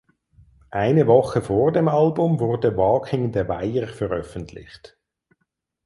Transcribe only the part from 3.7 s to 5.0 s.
veröffentlicht.